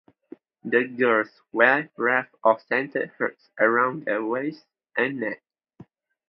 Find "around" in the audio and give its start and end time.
3.59-4.05